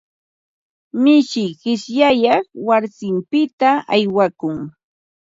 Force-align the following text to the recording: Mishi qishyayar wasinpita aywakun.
Mishi 1.01 1.45
qishyayar 1.61 2.41
wasinpita 2.67 3.69
aywakun. 3.93 4.57